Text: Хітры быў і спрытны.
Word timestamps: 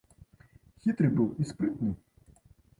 Хітры 0.85 1.07
быў 1.21 1.29
і 1.45 1.47
спрытны. 1.53 1.91